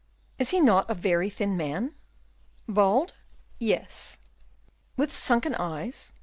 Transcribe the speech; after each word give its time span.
"Is 0.39 0.49
he 0.49 0.59
not 0.59 0.89
a 0.89 0.95
very 0.95 1.29
thin 1.29 1.55
man?" 1.55 1.93
"Bald?" 2.67 3.13
"Yes." 3.59 4.17
"With 4.97 5.15
sunken 5.15 5.53
eyes?" 5.53 6.11